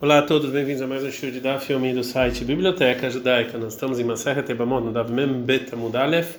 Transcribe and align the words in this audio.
Olá 0.00 0.18
a 0.20 0.22
todos, 0.22 0.52
bem-vindos 0.52 0.80
a 0.80 0.86
mais 0.86 1.02
um 1.02 1.10
show 1.10 1.28
de 1.28 1.40
Daf 1.40 1.66
filme 1.66 1.92
do 1.92 2.04
site 2.04 2.44
Biblioteca 2.44 3.10
Judaica. 3.10 3.58
Nós 3.58 3.72
estamos 3.72 3.98
em 3.98 4.04
Maserhet 4.04 4.46
Tebamot, 4.46 4.84
no 4.84 4.92
Dav 4.92 5.10
Mem 5.10 5.42
Bet 5.42 5.74
Amudalef, 5.74 6.36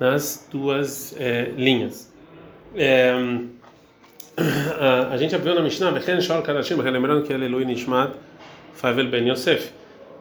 nas 0.00 0.48
duas 0.50 1.14
é, 1.16 1.52
linhas. 1.56 2.12
É, 2.74 3.12
a, 4.80 5.10
a, 5.12 5.16
gente 5.18 5.36
abriu 5.36 5.54
na 5.54 5.62
Mishnah, 5.62 5.92
Bechen 5.92 6.20
Shol 6.20 6.42
Kadashim, 6.42 6.74
lembrando 6.74 7.22
que 7.22 7.32
Elelui 7.32 7.64
Nishmat 7.64 8.12
Favel 8.74 9.08
Ben 9.08 9.28
Yosef. 9.28 9.70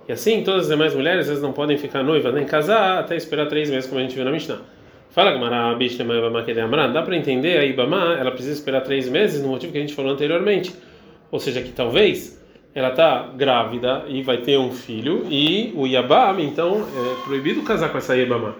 E 0.07 0.11
assim, 0.11 0.43
todas 0.43 0.65
as 0.65 0.69
demais 0.69 0.93
mulheres, 0.93 1.27
elas 1.27 1.41
não 1.41 1.53
podem 1.53 1.79
ficar 1.79 2.03
noivas 2.03 2.35
nem 2.35 2.45
casar 2.45 2.99
até 2.99 3.15
esperar 3.15 3.47
três 3.47 3.67
meses, 3.67 3.89
como 3.89 3.99
a 3.99 4.03
gente 4.03 4.13
viu 4.13 4.23
na 4.23 4.31
Mishnah. 4.31 4.59
Fala 5.09 5.31
Gamara, 5.31 5.75
Bishlema 5.75 6.13
Ibama 6.13 6.43
Kedemran, 6.43 6.93
dá 6.93 7.01
para 7.01 7.17
entender 7.17 7.57
a 7.57 7.65
Ibama, 7.65 8.15
ela 8.19 8.29
precisa 8.29 8.53
esperar 8.53 8.81
três 8.81 9.09
meses 9.09 9.41
no 9.41 9.47
motivo 9.47 9.71
que 9.71 9.79
a 9.79 9.81
gente 9.81 9.95
falou 9.95 10.11
anteriormente. 10.11 10.71
Ou 11.31 11.39
seja, 11.39 11.63
que 11.63 11.71
talvez 11.71 12.34
ela 12.75 12.89
está 12.89 13.29
grávida 13.35 14.03
e 14.09 14.21
vai 14.21 14.39
ter 14.39 14.59
um 14.59 14.71
filho, 14.71 15.25
e 15.29 15.71
o 15.75 15.87
Yabam, 15.87 16.41
então, 16.41 16.85
é 16.85 17.25
proibido 17.25 17.61
casar 17.61 17.89
com 17.89 17.97
essa 17.97 18.15
Yabama. 18.17 18.57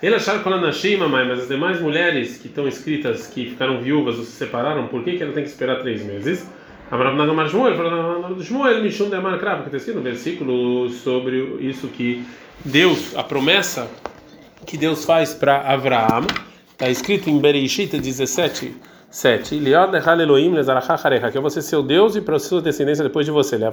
Ele 0.00 0.14
acharam 0.14 0.40
que 0.40 0.46
ela 0.46 0.60
nasceu, 0.60 0.96
mamãe, 0.96 1.26
mas 1.26 1.40
as 1.40 1.48
demais 1.48 1.80
mulheres 1.80 2.38
que 2.38 2.46
estão 2.46 2.68
escritas, 2.68 3.26
que 3.26 3.50
ficaram 3.50 3.80
viúvas 3.80 4.16
ou 4.16 4.24
se 4.24 4.30
separaram, 4.30 4.86
por 4.86 5.02
que, 5.02 5.16
que 5.16 5.24
ela 5.24 5.32
tem 5.32 5.42
que 5.42 5.48
esperar 5.48 5.80
três 5.80 6.04
meses? 6.04 6.48
Amarav 6.88 7.16
Nagamar 7.16 7.48
Shmuel, 7.48 7.74
Shmuel, 8.40 8.80
Mishum 8.80 9.10
Demar 9.10 9.36
Krav, 9.40 9.62
que 9.62 9.66
está 9.66 9.76
escrito 9.76 9.96
no 9.96 10.02
versículo 10.02 10.88
sobre 10.90 11.36
isso 11.60 11.88
que 11.88 12.24
Deus, 12.64 13.16
a 13.16 13.24
promessa 13.24 13.90
que 14.64 14.76
Deus 14.76 15.04
faz 15.04 15.34
para 15.34 15.60
Abraão, 15.62 16.26
está 16.70 16.88
escrito 16.88 17.28
em 17.28 17.40
Bereshit 17.40 17.98
17, 17.98 18.72
7. 19.10 19.58
Liod 19.58 19.90
Nechal 19.90 20.20
Elohim 20.20 20.52
Lezarachacharecha, 20.52 21.30
que 21.30 21.38
é 21.38 21.40
você 21.40 21.62
seu 21.62 21.82
Deus 21.82 22.14
e 22.14 22.20
para 22.20 22.38
sua 22.38 22.60
descendência 22.60 23.02
depois 23.02 23.24
de 23.24 23.32
você. 23.32 23.56
A 23.56 23.70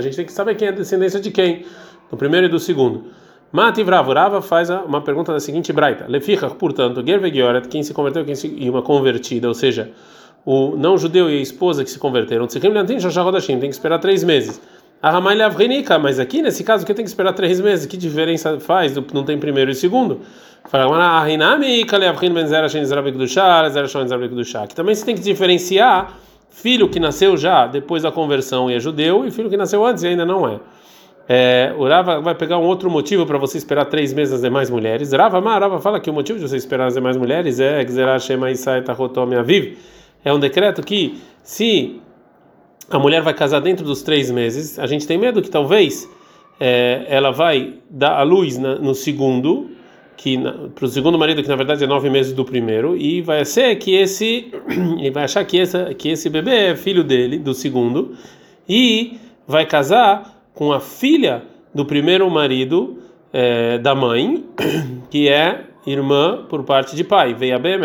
gente 0.00 0.16
tem 0.16 0.24
que 0.24 0.32
saber 0.32 0.54
quem 0.54 0.68
é 0.68 0.70
a 0.70 0.74
descendência 0.74 1.20
de 1.20 1.30
quem, 1.30 1.66
do 2.10 2.16
primeiro 2.16 2.46
e 2.46 2.48
do 2.48 2.58
segundo. 2.58 3.04
Mati 3.52 3.82
Vravo, 3.82 4.12
Rava 4.14 4.40
faz 4.40 4.70
uma 4.70 5.02
pergunta 5.02 5.30
da 5.32 5.40
seguinte 5.40 5.72
braita. 5.72 6.06
Leficha, 6.08 6.48
portanto, 6.48 7.04
Gervegioret, 7.06 7.68
quem 7.68 7.82
se 7.82 7.92
converteu 7.92 8.24
quem 8.24 8.34
se, 8.34 8.48
e 8.48 8.68
uma 8.70 8.82
convertida, 8.82 9.46
ou 9.46 9.54
seja, 9.54 9.92
o 10.44 10.74
não 10.76 10.96
judeu 10.96 11.30
e 11.30 11.38
a 11.38 11.42
esposa 11.42 11.84
que 11.84 11.90
se 11.90 11.98
converteram, 11.98 12.46
tem 12.46 13.68
que 13.68 13.76
esperar 13.76 13.98
três 13.98 14.24
meses. 14.24 14.60
Mas 15.98 16.18
aqui, 16.18 16.42
nesse 16.42 16.64
caso, 16.64 16.84
que 16.84 16.92
tem 16.94 17.04
que 17.04 17.10
esperar 17.10 17.32
três 17.32 17.60
meses, 17.60 17.86
que 17.86 17.96
diferença 17.96 18.58
faz? 18.58 18.94
Não 19.12 19.24
tem 19.24 19.38
primeiro 19.38 19.70
e 19.70 19.74
segundo? 19.74 20.20
Que 24.66 24.74
também 24.74 24.94
você 24.94 25.04
tem 25.04 25.14
que 25.14 25.20
diferenciar 25.20 26.18
filho 26.50 26.88
que 26.88 26.98
nasceu 26.98 27.36
já 27.36 27.66
depois 27.66 28.02
da 28.02 28.10
conversão 28.10 28.70
e 28.70 28.74
é 28.74 28.80
judeu 28.80 29.26
e 29.26 29.30
filho 29.30 29.50
que 29.50 29.56
nasceu 29.56 29.84
antes 29.84 30.02
e 30.02 30.08
ainda 30.08 30.24
não 30.24 30.48
é. 30.48 30.58
É, 31.28 31.74
o 31.76 31.86
Rava 31.86 32.20
vai 32.20 32.34
pegar 32.34 32.56
um 32.58 32.64
outro 32.64 32.88
motivo 32.88 33.26
para 33.26 33.36
você 33.36 33.58
esperar 33.58 33.84
três 33.86 34.12
meses 34.12 34.34
as 34.34 34.40
demais 34.40 34.70
mulheres. 34.70 35.12
Rava, 35.12 35.40
mas 35.40 35.60
Rava 35.60 35.80
fala 35.80 36.00
que 36.00 36.08
o 36.08 36.12
motivo 36.12 36.38
de 36.38 36.48
você 36.48 36.56
esperar 36.56 36.86
as 36.86 36.94
demais 36.94 37.16
mulheres 37.16 37.60
é 37.60 37.84
é 40.24 40.32
um 40.32 40.38
decreto 40.38 40.82
que 40.82 41.20
se 41.42 42.00
a 42.90 42.98
mulher 42.98 43.22
vai 43.22 43.34
casar 43.34 43.60
dentro 43.60 43.84
dos 43.84 44.02
três 44.02 44.30
meses, 44.30 44.78
a 44.78 44.86
gente 44.86 45.06
tem 45.06 45.18
medo 45.18 45.42
que 45.42 45.50
talvez 45.50 46.08
é, 46.60 47.04
ela 47.08 47.30
vai 47.30 47.74
dar 47.90 48.18
a 48.18 48.22
luz 48.22 48.58
na, 48.58 48.76
no 48.76 48.94
segundo, 48.94 49.70
que 50.16 50.38
para 50.74 50.84
o 50.84 50.88
segundo 50.88 51.18
marido 51.18 51.42
que 51.42 51.48
na 51.48 51.56
verdade 51.56 51.84
é 51.84 51.86
nove 51.86 52.08
meses 52.08 52.32
do 52.32 52.44
primeiro, 52.44 52.96
e 52.96 53.20
vai 53.20 53.44
ser 53.44 53.76
que 53.76 53.94
esse, 53.94 54.52
vai 55.12 55.24
achar 55.24 55.44
que 55.44 55.58
que 55.98 56.10
esse 56.10 56.30
bebê 56.30 56.70
é 56.70 56.76
filho 56.76 57.04
dele 57.04 57.38
do 57.38 57.54
segundo, 57.54 58.14
e 58.68 59.18
vai 59.46 59.66
casar 59.66 60.42
com 60.54 60.72
a 60.72 60.80
filha 60.80 61.42
do 61.74 61.84
primeiro 61.84 62.28
marido 62.30 62.98
é, 63.32 63.78
da 63.78 63.94
mãe, 63.94 64.44
que 65.10 65.28
é 65.28 65.64
irmã 65.86 66.44
por 66.48 66.64
parte 66.64 66.96
de 66.96 67.04
pai. 67.04 67.34
Veia 67.34 67.58
bem, 67.58 67.78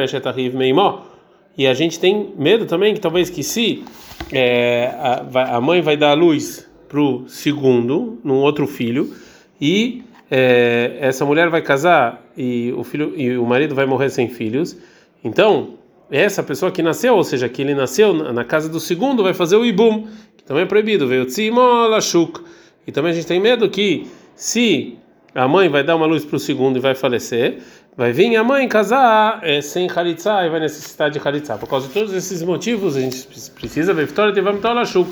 meimó. 0.54 1.11
E 1.58 1.68
a 1.68 1.74
gente 1.74 2.00
tem 2.00 2.34
medo 2.38 2.66
também 2.66 2.94
que 2.94 3.00
talvez 3.00 3.30
que 3.30 3.44
se 3.44 3.84
é, 4.32 4.94
a, 4.98 5.58
a, 5.58 5.62
mãe 5.62 5.82
vai 5.82 5.98
dar 5.98 6.12
a 6.12 6.14
luz 6.14 6.70
para 6.88 7.00
o 7.00 7.28
segundo, 7.28 8.20
num 8.24 8.38
outro 8.38 8.68
filho, 8.68 9.14
e 9.60 10.04
é, 10.30 10.98
essa 11.00 11.26
mulher 11.26 11.50
vai 11.50 11.62
casar 11.62 12.26
e 12.38 12.74
o 12.76 12.84
filho 12.84 13.14
e 13.16 13.38
o 13.38 13.46
marido 13.46 13.76
vai 13.76 13.86
morrer 13.86 14.10
sem 14.10 14.30
filhos. 14.30 14.78
Então 15.24 15.76
essa 16.12 16.44
pessoa 16.44 16.72
que 16.72 16.84
nasceu, 16.84 17.16
ou 17.16 17.24
seja, 17.24 17.48
que 17.48 17.62
ele 17.62 17.74
nasceu 17.74 18.14
na 18.14 18.44
casa 18.44 18.68
do 18.68 18.82
segundo, 18.82 19.24
vai 19.24 19.34
fazer 19.34 19.56
o 19.56 19.66
ibum, 19.66 20.08
que 20.36 20.44
também 20.44 20.64
é 20.64 20.66
proibido. 20.66 21.08
Veio 21.08 21.26
tzimolashuk. 21.26 22.42
E 22.86 22.92
também 22.92 23.12
a 23.12 23.16
gente 23.16 23.28
tem 23.28 23.40
medo 23.40 23.70
que 23.70 24.08
se 24.36 24.98
a 25.34 25.48
mãe 25.48 25.70
vai 25.70 25.84
dar 25.84 25.96
uma 25.96 26.06
luz 26.06 26.26
para 26.26 26.36
o 26.36 26.40
segundo 26.40 26.78
e 26.78 26.80
vai 26.80 26.94
falecer, 26.94 27.60
vai 27.96 28.12
vir 28.12 28.36
a 28.36 28.44
mãe 28.44 28.68
casar 28.68 29.40
é, 29.44 29.62
sem 29.62 29.90
halitzá 29.90 30.46
e 30.46 30.50
vai 30.50 30.60
necessitar 30.60 31.10
de 31.10 31.20
halitzá. 31.24 31.58
Por 31.58 31.70
causa 31.70 31.88
de 31.88 31.94
todos 31.94 32.14
esses 32.14 32.44
motivos, 32.44 32.98
a 32.98 33.02
gente 33.02 33.28
precisa 33.52 33.94
ver 33.94 34.08
vitória 34.08 34.34
de 34.34 34.42
vamtolashuk. 34.42 35.10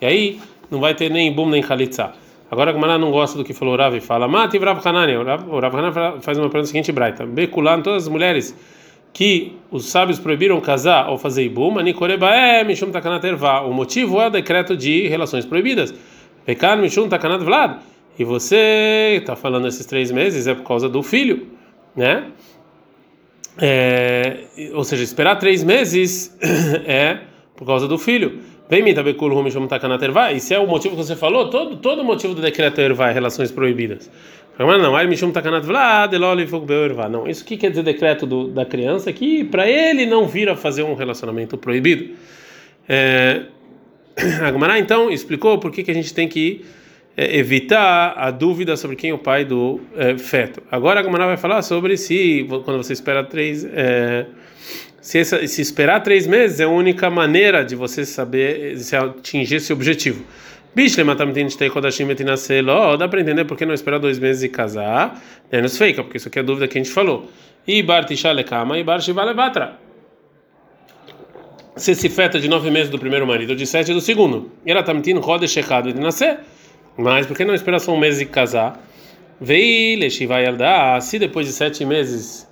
E 0.00 0.06
aí 0.06 0.40
não 0.70 0.80
vai 0.80 0.94
ter 0.94 1.10
nem 1.10 1.32
bum 1.32 1.48
nem 1.48 1.64
halitzá. 1.68 2.12
Agora 2.48 2.70
a 2.70 2.72
Gamara 2.72 2.96
não 2.96 3.10
gosta 3.10 3.36
do 3.36 3.44
que 3.44 3.52
falou 3.52 3.74
o 3.74 3.76
Rav 3.76 3.96
e 3.96 4.00
fala, 4.00 4.28
mate 4.28 4.56
Rav 4.58 4.80
Hanani. 4.86 5.16
O 5.16 5.24
Rav 5.58 5.76
Hanani 5.76 6.22
faz 6.22 6.38
uma 6.38 6.48
pergunta 6.48 6.66
seguinte, 6.66 6.92
Braita. 6.92 7.26
Beculan, 7.26 7.82
todas 7.82 8.04
as 8.04 8.08
mulheres 8.08 8.56
que 9.12 9.56
os 9.70 9.86
sábios 9.86 10.20
proibiram 10.20 10.60
casar 10.60 11.08
ou 11.08 11.18
fazer 11.18 11.42
ibum, 11.42 11.74
mishum 12.66 12.90
takanat. 12.92 13.24
O 13.66 13.72
motivo 13.72 14.20
é 14.20 14.26
o 14.28 14.30
decreto 14.30 14.76
de 14.76 15.08
relações 15.08 15.44
proibidas. 15.44 15.92
Pekan 16.44 16.76
mishum 16.76 17.08
takanat 17.08 17.42
vlad. 17.42 17.78
E 18.18 18.24
você 18.24 19.16
está 19.20 19.36
falando 19.36 19.68
esses 19.68 19.84
três 19.84 20.10
meses 20.10 20.46
é 20.46 20.54
por 20.54 20.64
causa 20.64 20.88
do 20.88 21.02
filho, 21.02 21.48
né? 21.94 22.24
É, 23.58 24.44
ou 24.74 24.84
seja, 24.84 25.02
esperar 25.02 25.36
três 25.36 25.62
meses 25.62 26.36
é 26.86 27.18
por 27.54 27.66
causa 27.66 27.86
do 27.88 27.98
filho. 27.98 28.40
Vem 28.68 28.82
me 28.82 28.92
tabekul 28.92 29.32
rumishum 29.32 29.66
takanat 29.66 30.02
erva. 30.02 30.32
E 30.32 30.40
se 30.40 30.54
é 30.54 30.58
o 30.58 30.66
motivo 30.66 30.96
que 30.96 31.02
você 31.02 31.14
falou, 31.14 31.48
todo 31.50 31.76
todo 31.76 32.02
motivo 32.04 32.34
do 32.34 32.42
decreto 32.42 32.80
é 32.80 33.12
relações 33.12 33.50
proibidas. 33.52 34.10
Não, 34.58 34.96
ai 34.96 35.06
mishum 35.06 35.30
takanat 35.30 35.64
vlad 35.64 36.12
erva. 36.14 37.08
Não, 37.08 37.28
isso 37.28 37.44
que 37.44 37.56
quer 37.56 37.70
dizer 37.70 37.82
decreto 37.82 38.26
do, 38.26 38.48
da 38.48 38.64
criança 38.64 39.12
que 39.12 39.44
para 39.44 39.68
ele 39.68 40.06
não 40.06 40.26
vir 40.26 40.48
a 40.48 40.56
fazer 40.56 40.82
um 40.82 40.94
relacionamento 40.94 41.56
proibido. 41.56 42.14
É, 42.88 43.42
a 44.42 44.52
Gemara 44.52 44.78
então 44.78 45.10
explicou 45.10 45.58
por 45.58 45.70
que, 45.70 45.82
que 45.84 45.90
a 45.90 45.94
gente 45.94 46.12
tem 46.12 46.26
que 46.26 46.64
é, 46.64 46.85
evitar 47.16 48.14
a 48.16 48.30
dúvida 48.30 48.76
sobre 48.76 48.94
quem 48.94 49.10
é 49.10 49.14
o 49.14 49.18
pai 49.18 49.44
do 49.44 49.80
é, 49.96 50.18
feto. 50.18 50.62
Agora 50.70 51.00
a 51.00 51.02
Gamara 51.02 51.26
vai 51.26 51.36
falar 51.36 51.62
sobre 51.62 51.96
se 51.96 52.46
quando 52.64 52.76
você 52.76 52.92
espera 52.92 53.24
três 53.24 53.64
é, 53.64 54.26
se, 55.00 55.18
essa, 55.18 55.46
se, 55.46 55.62
esperar 55.62 56.00
três 56.02 56.26
meses 56.26 56.58
é 56.58 56.64
a 56.64 56.68
única 56.68 57.08
maneira 57.08 57.64
de 57.64 57.76
você 57.76 58.04
saber 58.04 58.76
se 58.78 58.96
atingir 58.96 59.56
esse 59.56 59.72
objetivo. 59.72 60.24
Dá 62.98 63.08
para 63.08 63.20
entender 63.20 63.44
por 63.44 63.56
que 63.56 63.64
não 63.64 63.72
esperar 63.72 63.98
dois 63.98 64.18
meses 64.18 64.42
e 64.42 64.48
casar? 64.48 65.22
Menos 65.50 65.78
fake, 65.78 66.02
porque 66.02 66.18
isso 66.18 66.28
aqui 66.28 66.40
é 66.40 66.42
a 66.42 66.44
dúvida 66.44 66.68
que 66.68 66.76
a 66.76 66.82
gente 66.82 66.92
falou. 66.92 67.30
E 67.66 67.82
Bartishalekama 67.82 68.78
e 68.78 68.84
Bartivalebatra. 68.84 69.78
Se 71.76 71.92
esse 71.92 72.08
feto 72.08 72.36
é 72.36 72.40
de 72.40 72.48
nove 72.48 72.70
meses 72.70 72.90
do 72.90 72.98
primeiro 72.98 73.26
marido 73.26 73.54
de 73.54 73.66
sete 73.66 73.92
do 73.92 74.00
segundo. 74.00 74.50
Ela 74.66 74.80
está 74.80 74.92
mentindo, 74.92 75.20
roda 75.20 75.46
checado 75.46 75.92
de 75.92 76.00
nascer. 76.00 76.40
Mas 76.96 77.26
por 77.26 77.36
que 77.36 77.44
não 77.44 77.54
esperar 77.54 77.78
só 77.78 77.92
um 77.92 77.98
mês 77.98 78.20
e 78.20 78.26
casar? 78.26 78.80
Veile 79.40 80.10
Shivayardá, 80.10 80.98
se 81.00 81.18
depois 81.18 81.46
de 81.46 81.52
sete 81.52 81.84
meses 81.84 82.48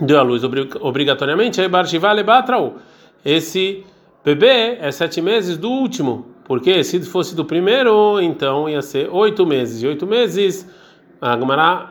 deu 0.00 0.18
a 0.18 0.22
luz 0.22 0.42
obrigatoriamente, 0.44 1.60
aí 1.60 1.68
Barshivale 1.68 2.22
Batrau. 2.24 2.76
Esse 3.24 3.84
bebê 4.24 4.78
é 4.80 4.90
sete 4.90 5.20
meses 5.20 5.56
do 5.56 5.70
último, 5.70 6.26
porque 6.44 6.82
se 6.82 7.00
fosse 7.02 7.36
do 7.36 7.44
primeiro, 7.44 8.20
então 8.20 8.68
ia 8.68 8.82
ser 8.82 9.08
oito 9.12 9.46
meses. 9.46 9.82
E 9.82 9.86
oito 9.86 10.06
meses, 10.06 10.68
a 11.20 11.36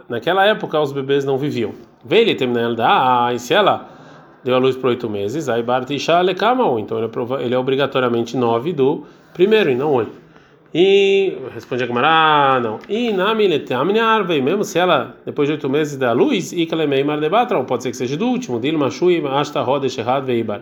naquela 0.10 0.46
época, 0.46 0.80
os 0.82 0.92
bebês 0.92 1.24
não 1.24 1.38
viviam. 1.38 1.74
Veile 2.04 2.36
Temnelda, 2.36 3.32
e 3.34 3.40
se 3.40 3.54
ela 3.54 3.90
deu 4.44 4.56
a 4.56 4.58
luz 4.58 4.76
por 4.76 4.88
oito 4.88 5.10
meses, 5.10 5.48
aí 5.48 5.64
Bartisha 5.64 6.20
Lekamal, 6.22 6.80
então 6.80 6.98
ele 6.98 7.08
é, 7.08 7.46
ele 7.46 7.56
é 7.56 7.58
obrigatoriamente 7.58 8.36
nove 8.36 8.72
do 8.74 9.06
primeiro 9.34 9.70
e 9.70 9.76
não 9.76 9.94
oito. 9.94 10.27
E 10.74 11.38
responde 11.54 11.84
a 11.84 11.88
Gemara, 11.88 12.08
ah, 12.10 12.60
não. 12.60 12.80
E 12.90 13.12
na 13.14 13.32
árvore, 14.06 14.42
mesmo 14.42 14.64
se 14.64 14.78
ela 14.78 15.16
depois 15.26 15.48
de 15.48 15.54
oito 15.54 15.70
meses 15.70 15.96
dá 15.98 16.12
luz, 16.12 16.52
e 16.52 16.66
que 16.66 16.74
ela 16.74 16.84
é 16.84 17.04
mar 17.04 17.20
debatra, 17.20 17.62
pode 17.64 17.84
ser 17.84 17.92
que 17.92 17.98
seja 17.98 18.18
do 18.18 18.28
último, 18.28 18.60
dil 18.60 18.78
machui 18.78 19.24
asta 19.28 19.62
roda 19.62 19.88
shehad 19.88 20.26
veibar. 20.26 20.62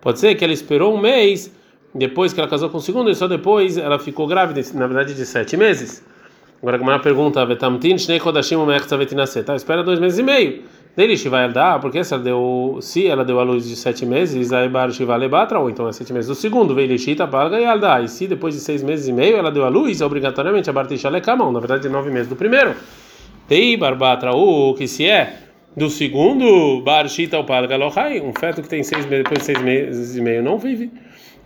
Pode 0.00 0.18
ser 0.18 0.34
que 0.34 0.44
ela 0.44 0.52
esperou 0.52 0.94
um 0.94 1.00
mês 1.00 1.52
depois 1.94 2.32
que 2.32 2.40
ela 2.40 2.48
casou 2.48 2.68
com 2.68 2.78
o 2.78 2.80
segundo 2.80 3.10
e 3.10 3.14
só 3.14 3.26
depois 3.26 3.78
ela 3.78 3.98
ficou 3.98 4.26
grávida, 4.26 4.60
na 4.74 4.86
verdade 4.86 5.14
de 5.14 5.24
sete 5.24 5.56
meses. 5.56 6.04
Agora 6.60 6.76
a 6.76 6.78
Gemara 6.78 6.98
pergunta, 6.98 7.44
vetamtin 7.46 7.96
shnei 7.96 8.20
kodashim 8.20 8.56
tá? 9.46 9.56
Espera 9.56 9.82
dois 9.82 9.98
meses 9.98 10.18
e 10.18 10.22
meio. 10.22 10.62
Dele 10.98 11.14
vai 11.28 11.48
dar, 11.52 11.78
porque 11.78 12.02
se 12.02 12.12
ela 12.12 12.24
deu, 12.24 12.78
se 12.80 13.06
ela 13.06 13.24
deu 13.24 13.38
a 13.38 13.44
luz 13.44 13.68
de 13.68 13.76
sete 13.76 14.04
meses, 14.04 14.52
aí 14.52 14.68
bar 14.68 14.90
shiva 14.90 15.14
lebatra, 15.14 15.56
ou 15.60 15.70
então 15.70 15.88
é 15.88 15.92
sete 15.92 16.12
meses 16.12 16.26
do 16.26 16.34
segundo, 16.34 16.74
veio 16.74 16.88
lishita 16.88 17.24
palga 17.24 17.56
e 17.60 17.64
alda. 17.64 18.00
E 18.00 18.08
se 18.08 18.26
depois 18.26 18.52
de 18.52 18.60
seis 18.60 18.82
meses 18.82 19.06
e 19.06 19.12
meio 19.12 19.36
ela 19.36 19.52
deu 19.52 19.64
a 19.64 19.68
luz, 19.68 20.00
obrigatoriamente 20.00 20.68
a 20.68 20.72
bartisha 20.72 21.08
lekamão, 21.08 21.52
na 21.52 21.60
verdade 21.60 21.82
de 21.82 21.88
nove 21.88 22.10
meses 22.10 22.26
do 22.26 22.34
primeiro. 22.34 22.74
Tei 23.46 23.76
barbatra, 23.76 24.34
o 24.34 24.74
que 24.74 24.88
se 24.88 25.06
é 25.06 25.34
do 25.76 25.88
segundo, 25.88 26.82
bar 26.82 27.08
shita 27.08 27.38
o 27.38 27.44
palga 27.44 27.76
lohai, 27.76 28.20
um 28.20 28.32
feto 28.32 28.60
que 28.60 28.68
tem 28.68 28.82
seis 28.82 29.06
meses, 29.06 29.22
depois 29.22 29.38
de 29.38 29.44
seis 29.44 29.62
meses 29.62 30.16
e 30.16 30.20
meio 30.20 30.42
não 30.42 30.58
vive. 30.58 30.90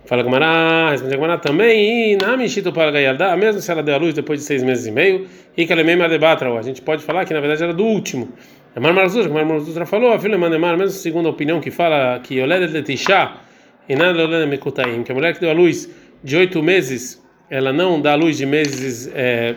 Fala 0.07 0.23
Gamará, 0.23 0.89
responde 0.89 1.15
Gamará 1.15 1.37
também, 1.37 2.13
e 2.13 2.17
na 2.17 2.35
Mishito 2.35 2.73
para 2.73 2.89
Gaialdá, 2.89 3.37
mesmo 3.37 3.61
se 3.61 3.71
ela 3.71 3.83
deu 3.83 3.93
a 3.93 3.97
luz 3.99 4.15
depois 4.15 4.39
de 4.39 4.45
seis 4.47 4.63
meses 4.63 4.87
e 4.87 4.91
meio, 4.91 5.27
e 5.55 5.67
que 5.67 5.71
ela 5.71 5.81
é 5.81 5.83
mesmo 5.83 6.09
debatra, 6.09 6.51
a 6.57 6.61
gente 6.63 6.81
pode 6.81 7.03
falar 7.03 7.23
que 7.23 7.35
na 7.35 7.39
verdade 7.39 7.63
era 7.63 7.73
do 7.73 7.85
último. 7.85 8.29
A 8.75 8.79
Mar 8.79 8.91
Marzuz, 8.91 9.27
Mar 9.27 9.45
Marzuz 9.45 9.77
falou, 9.87 10.13
a 10.13 10.19
filha 10.19 10.35
Mandemar, 10.35 10.75
mesmo 10.75 10.97
segundo 10.97 11.27
a 11.27 11.29
opinião 11.29 11.61
que 11.61 11.69
fala 11.69 12.19
que 12.19 12.41
Oled 12.41 12.73
Letishá, 12.73 13.37
e 13.87 13.95
nada 13.95 14.23
Oled 14.23 14.47
Mekutaim, 14.47 15.03
que 15.03 15.11
a 15.11 15.15
mulher 15.15 15.35
que 15.35 15.41
deu 15.41 15.51
a 15.51 15.53
luz 15.53 15.87
de 16.23 16.35
oito 16.37 16.63
meses, 16.63 17.21
ela 17.51 17.71
não 17.71 18.01
dá 18.01 18.13
a 18.13 18.15
luz 18.15 18.35
de 18.35 18.47
meses, 18.47 19.11
é, 19.13 19.53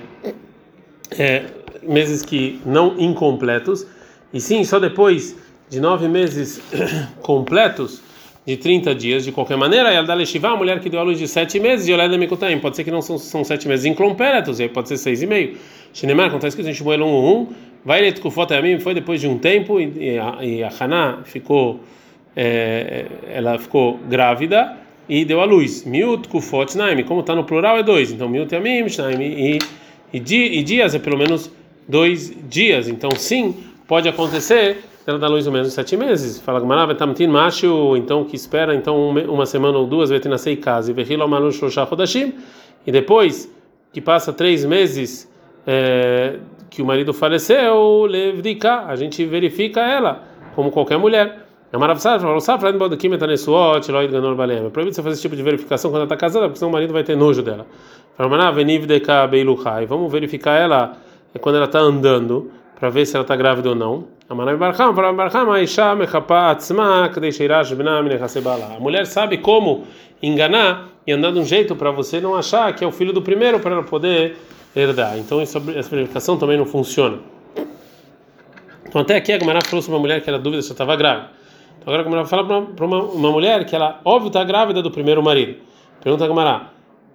é, 1.18 1.44
meses 1.82 2.22
que 2.22 2.60
não 2.66 2.94
incompletos, 2.98 3.86
e 4.34 4.40
sim 4.40 4.62
só 4.64 4.78
depois 4.78 5.34
de 5.70 5.80
nove 5.80 6.08
meses 6.08 6.60
completos 7.22 8.02
de 8.46 8.58
30 8.58 8.94
dias, 8.94 9.24
de 9.24 9.32
qualquer 9.32 9.56
maneira, 9.56 9.90
ela 9.90 10.06
dá 10.06 10.12
leshivá, 10.12 10.50
a 10.50 10.56
mulher 10.56 10.78
que 10.78 10.90
deu 10.90 11.00
a 11.00 11.02
luz 11.02 11.18
de 11.18 11.26
7 11.26 11.58
meses, 11.58 11.88
e 11.88 11.92
olha 11.94 12.06
da 12.06 12.18
Mikutaim, 12.18 12.60
pode 12.60 12.76
ser 12.76 12.84
que 12.84 12.90
não 12.90 13.00
são, 13.00 13.16
são 13.16 13.42
7 13.42 13.66
meses 13.66 13.86
incompletos, 13.86 14.60
e 14.60 14.64
aí 14.64 14.68
pode 14.68 14.88
ser 14.88 14.98
6 14.98 15.22
e 15.22 15.26
meio. 15.26 15.56
Shinemar, 15.94 16.26
como 16.26 16.36
está 16.36 16.48
escrito 16.48 16.68
em 16.68 16.74
Shmuel 16.74 17.02
1, 17.02 17.48
vai 17.86 18.12
Tkufot 18.12 18.52
mim 18.60 18.80
foi 18.80 18.92
depois 18.92 19.20
de 19.20 19.28
um 19.28 19.38
tempo, 19.38 19.80
e, 19.80 20.18
a, 20.18 20.44
e 20.44 20.62
a 20.62 20.70
Haná 20.78 21.20
ficou, 21.24 21.80
é, 22.34 23.06
ela 23.32 23.58
ficou 23.58 23.98
grávida 24.08 24.76
e 25.08 25.24
deu 25.24 25.40
a 25.40 25.44
luz. 25.44 25.84
Miut 25.84 26.28
Kufot 26.28 26.76
Naim, 26.76 27.04
como 27.04 27.20
está 27.20 27.34
no 27.34 27.44
plural 27.44 27.78
é 27.78 27.82
dois, 27.84 28.10
então 28.10 28.28
Miut 28.28 28.52
Yamim, 28.52 28.88
Shnaim, 28.88 29.22
e, 29.22 29.58
e, 30.12 30.18
e 30.18 30.62
dias 30.64 30.94
é 30.94 30.98
pelo 30.98 31.16
menos 31.16 31.50
dois 31.88 32.36
dias, 32.48 32.88
então 32.88 33.10
sim, 33.12 33.54
pode 33.86 34.08
acontecer 34.08 34.78
ela 35.06 35.20
dá 35.20 35.28
luz 35.28 35.46
no 35.46 35.52
menos 35.52 35.72
sete 35.72 35.96
meses. 35.96 36.40
Fala 36.40 36.58
Gamara, 36.58 36.92
tamtin 36.92 37.28
macho, 37.28 37.96
então 37.96 38.24
que 38.24 38.34
espera 38.34 38.74
então 38.74 39.10
uma 39.10 39.46
semana 39.46 39.78
ou 39.78 39.86
duas, 39.86 40.10
vai 40.10 40.18
ter 40.18 40.28
nascer 40.28 40.50
em 40.50 40.56
casa. 40.56 40.90
E 42.84 42.92
depois 42.92 43.52
que 43.92 44.00
passa 44.00 44.32
três 44.32 44.64
meses 44.64 45.30
é, 45.64 46.40
que 46.70 46.82
o 46.82 46.84
marido 46.84 47.12
faleceu, 47.12 48.06
levdika, 48.06 48.86
a 48.86 48.96
gente 48.96 49.24
verifica 49.24 49.80
ela 49.80 50.22
como 50.54 50.70
qualquer 50.70 50.98
mulher. 50.98 51.46
É 51.72 51.78
proibido 54.70 54.94
você 54.94 55.02
fazer 55.02 55.14
esse 55.14 55.22
tipo 55.22 55.36
de 55.36 55.42
verificação 55.42 55.90
quando 55.90 56.02
ela 56.02 56.04
está 56.04 56.16
casada, 56.16 56.46
porque 56.46 56.58
senão 56.58 56.70
o 56.70 56.72
marido 56.72 56.92
vai 56.92 57.02
ter 57.02 57.16
nojo 57.16 57.42
dela. 57.42 57.66
Vamos 59.86 60.12
verificar 60.12 60.54
ela 60.58 60.96
quando 61.40 61.56
ela 61.56 61.66
está 61.66 61.80
andando 61.80 62.50
para 62.78 62.88
ver 62.88 63.04
se 63.04 63.16
ela 63.16 63.22
está 63.22 63.34
grávida 63.36 63.70
ou 63.70 63.74
não. 63.74 64.04
A 68.76 68.80
mulher 68.80 69.06
sabe 69.06 69.38
como 69.38 69.84
enganar 70.22 70.88
e 71.06 71.12
andar 71.12 71.30
de 71.32 71.38
um 71.38 71.44
jeito 71.44 71.76
para 71.76 71.90
você 71.90 72.20
não 72.20 72.34
achar 72.34 72.72
que 72.74 72.82
é 72.82 72.86
o 72.86 72.92
filho 72.92 73.12
do 73.12 73.22
primeiro 73.22 73.60
para 73.60 73.72
ela 73.72 73.82
poder 73.82 74.36
herdar. 74.80 75.18
Então 75.18 75.40
essa 75.40 75.58
verificação 75.60 76.36
também 76.36 76.56
não 76.56 76.66
funciona. 76.66 77.18
Então 78.88 79.00
até 79.00 79.16
aqui 79.16 79.32
a 79.32 79.38
Gamara 79.38 79.60
sobre 79.66 79.90
uma 79.90 79.98
mulher 79.98 80.22
que 80.22 80.28
era 80.28 80.38
dúvida 80.38 80.62
se 80.62 80.72
estava 80.72 80.94
grávida. 80.96 81.30
Então 81.78 81.92
agora 81.92 82.02
a 82.02 82.04
Gamara 82.04 82.26
fala 82.26 82.64
para 82.64 82.86
uma, 82.86 83.02
uma, 83.02 83.30
mulher 83.30 83.64
que 83.64 83.74
ela 83.74 84.00
óbvio 84.04 84.28
está 84.28 84.44
grávida 84.44 84.82
do 84.82 84.90
primeiro 84.90 85.22
marido. 85.22 85.56
Pergunta 86.02 86.24
a 86.24 86.28
Gamara 86.28 86.70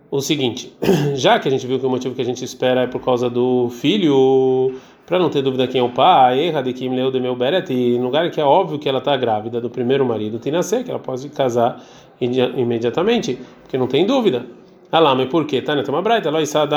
o 0.10 0.22
seguinte: 0.22 0.74
já 1.16 1.40
que 1.40 1.48
a 1.48 1.52
gente 1.52 1.66
viu 1.66 1.80
que 1.80 1.86
o 1.86 1.90
motivo 1.90 2.14
que 2.14 2.22
a 2.22 2.26
gente 2.26 2.44
espera 2.44 2.82
é 2.82 2.88
por 2.88 3.02
causa 3.04 3.30
do 3.30 3.70
filho 3.70 4.76
para 5.06 5.20
não 5.20 5.30
ter 5.30 5.42
dúvida 5.42 5.68
quem 5.68 5.82
é 5.82 5.84
o 5.84 5.90
pai, 5.90 6.48
erra 6.48 6.62
de 6.62 6.72
Kim 6.72 6.96
Leu 6.96 7.12
de 7.12 7.20
meu 7.20 7.36
Beret, 7.36 7.70
e 7.74 7.98
no 7.98 8.06
lugar 8.06 8.32
que 8.32 8.40
é 8.40 8.46
óbvio 8.46 8.80
que 8.80 8.88
ela 8.88 9.00
está 9.00 9.18
grávida 9.18 9.60
do 9.60 9.70
primeiro 9.70 10.06
marido, 10.06 10.40
tem 10.40 10.54
nascer, 10.54 10.86
que 10.86 10.90
ela 10.90 11.00
pode 11.00 11.28
casar 11.28 11.84
imediatamente, 12.22 13.38
porque 13.62 13.78
não 13.78 13.88
tem 13.88 14.06
dúvida. 14.06 14.46
Mas 14.92 15.30
por 15.30 15.46
quê? 15.46 15.62
Tá, 15.62 15.74
né? 15.74 15.84
Tem 15.84 15.94
uma 15.94 16.02
braita, 16.02 16.30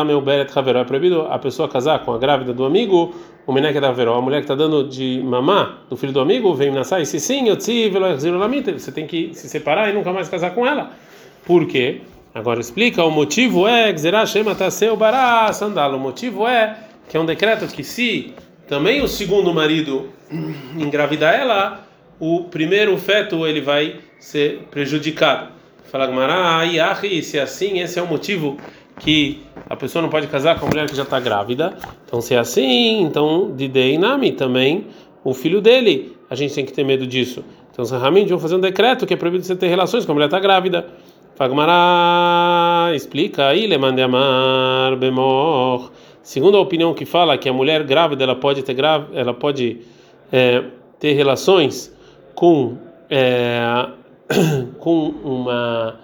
meu 0.05 0.20
Beret 0.20 0.56
Haveró. 0.56 0.81
É 0.81 0.84
proibido 0.84 1.22
a 1.22 1.38
pessoa 1.38 1.69
casar 1.69 1.99
com 2.05 2.12
a 2.12 2.19
grávida 2.19 2.52
do 2.52 2.64
amigo, 2.64 3.12
o 3.46 3.52
meneque 3.52 3.81
da 3.81 3.88
Haveró, 3.88 4.16
a 4.16 4.22
mulher 4.22 4.38
que 4.38 4.44
está 4.44 4.55
dando 4.55 4.88
de 4.88 5.20
mamar 5.25 5.81
do 5.90 5.96
filho 5.96 6.12
do 6.12 6.20
amigo, 6.20 6.55
vem 6.55 6.70
nascer, 6.70 7.00
e 7.00 7.06
se 7.06 7.19
sim, 7.19 7.49
eu 7.49 7.56
você 8.78 8.93
tem 8.93 9.06
que 9.06 9.34
se 9.34 9.49
separar 9.49 9.90
e 9.90 9.93
nunca 9.93 10.12
mais 10.12 10.28
casar 10.28 10.55
com 10.55 10.66
ela. 10.66 10.90
Por 11.44 11.66
quê? 11.66 12.02
Agora 12.34 12.61
explica, 12.61 13.05
o 13.05 13.11
motivo 13.11 13.66
é, 13.66 13.93
Shema 14.26 14.55
Taseu 14.55 14.96
Bará 14.96 15.52
Sandalo, 15.52 15.96
o 15.96 16.00
motivo 16.00 16.46
é 16.46 16.78
que 17.08 17.17
é 17.17 17.20
um 17.20 17.26
decreto 17.26 17.67
que 17.67 17.84
se 17.84 18.32
também 18.67 19.02
o 19.02 19.08
segundo 19.08 19.52
marido 19.52 20.08
engravidar 20.78 21.34
ela, 21.34 21.87
o 22.19 22.44
primeiro 22.44 22.96
feto 22.96 23.46
ele 23.46 23.60
vai 23.60 23.96
ser 24.19 24.67
prejudicado. 24.70 25.49
Fala 25.94 26.08
Gmará, 26.08 26.67
e 26.67 27.23
se 27.23 27.38
é 27.38 27.43
assim, 27.43 27.79
esse 27.79 28.00
é 28.00 28.02
o 28.02 28.06
motivo 28.08 28.56
que 28.99 29.44
a 29.70 29.76
pessoa 29.76 30.02
não 30.02 30.08
pode 30.08 30.26
casar 30.26 30.58
com 30.58 30.67
a 30.67 30.69
mulher 30.69 30.91
que 30.91 30.96
já 30.96 31.05
está 31.05 31.20
grávida. 31.20 31.73
Então, 32.05 32.20
se 32.20 32.35
é 32.35 32.38
assim, 32.38 33.00
então 33.02 33.55
de 33.55 33.69
Deinami 33.69 34.32
também 34.32 34.88
o 35.23 35.32
filho 35.32 35.61
dele, 35.61 36.17
a 36.29 36.35
gente 36.35 36.52
tem 36.52 36.64
que 36.64 36.73
ter 36.73 36.82
medo 36.82 37.06
disso. 37.06 37.44
Então, 37.70 37.85
os 37.85 37.91
vão 37.93 38.41
fazer 38.41 38.56
um 38.56 38.61
decreto 38.61 39.06
que 39.06 39.14
é 39.14 39.17
proibido 39.17 39.44
você 39.44 39.55
ter 39.55 39.69
relações 39.69 40.05
com 40.05 40.11
a 40.11 40.14
mulher 40.17 40.26
está 40.26 40.41
grávida. 40.41 40.85
Fagmará 41.37 42.91
explica 42.93 43.46
aí, 43.46 43.64
le 43.64 43.79
mande 43.79 44.02
amar 44.02 44.96
bemor. 44.96 45.93
Segundo 46.25 46.56
a 46.56 46.61
opinião 46.61 46.93
que 46.93 47.05
fala 47.05 47.38
que 47.38 47.49
a 47.49 47.52
mulher 47.52 47.85
grávida 47.85 48.25
ela 48.25 48.35
pode 48.35 48.64
ter 48.64 48.76
ela 49.14 49.32
pode 49.32 49.79
é, 50.32 50.64
ter 50.99 51.12
relações 51.12 51.96
com 52.35 52.76
é, 53.08 53.87
com 54.78 55.14
uma 55.24 55.98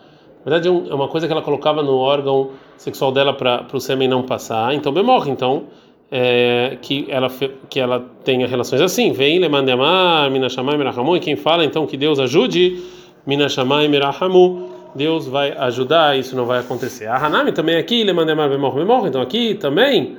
na 0.44 0.44
verdade 0.44 0.68
é, 0.68 0.90
é 0.90 0.94
uma 0.94 1.08
coisa 1.08 1.26
que 1.26 1.32
ela 1.32 1.42
colocava 1.42 1.82
no 1.82 1.96
órgão 1.96 2.50
sexual 2.76 3.12
dela 3.12 3.34
para 3.34 3.66
o 3.72 3.80
sêmen 3.80 4.08
não 4.08 4.22
passar 4.22 4.74
então 4.74 4.92
bem 4.92 5.02
morre 5.02 5.30
então 5.30 5.64
é, 6.10 6.78
que 6.82 7.06
ela 7.08 7.28
que 7.68 7.78
ela 7.78 8.04
tenha 8.24 8.46
relações 8.46 8.80
assim 8.80 9.12
vem 9.12 9.38
lemande 9.38 9.70
amar 9.70 10.30
mina 10.30 10.48
shamai 10.48 10.76
mirahamu 10.76 11.16
e 11.16 11.20
quem 11.20 11.36
fala 11.36 11.64
então 11.64 11.86
que 11.86 11.96
Deus 11.96 12.18
ajude 12.18 12.82
mina 13.26 13.48
shamai 13.48 13.86
mirahamu 13.88 14.80
Deus 14.94 15.26
vai 15.26 15.52
ajudar, 15.52 16.18
isso 16.18 16.34
não 16.34 16.46
vai 16.46 16.58
acontecer. 16.58 17.06
A 17.06 17.24
Hanami 17.24 17.52
também 17.52 17.76
aqui, 17.76 18.00
ele 18.00 18.12
manda 18.12 18.34
mais 18.34 18.58
morre, 18.58 18.84
morre. 18.84 19.08
Então 19.08 19.20
aqui 19.20 19.54
também 19.54 20.16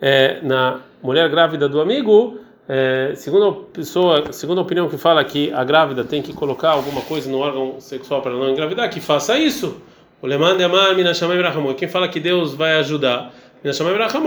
é, 0.00 0.40
na 0.42 0.80
mulher 1.02 1.28
grávida 1.28 1.68
do 1.68 1.80
amigo, 1.80 2.38
é, 2.68 3.12
segundo 3.14 3.46
a 3.46 3.52
pessoa, 3.72 4.32
segundo 4.32 4.58
a 4.58 4.62
opinião 4.62 4.88
que 4.88 4.98
fala 4.98 5.24
que 5.24 5.52
a 5.52 5.62
grávida 5.62 6.04
tem 6.04 6.20
que 6.20 6.32
colocar 6.32 6.70
alguma 6.70 7.00
coisa 7.02 7.30
no 7.30 7.38
órgão 7.38 7.80
sexual 7.80 8.20
para 8.20 8.32
não 8.32 8.50
engravidar, 8.50 8.90
que 8.90 9.00
faça 9.00 9.38
isso. 9.38 9.80
O. 10.20 11.74
Quem 11.74 11.88
fala 11.88 12.08
que 12.08 12.18
Deus 12.18 12.54
vai 12.54 12.74
ajudar, 12.78 13.32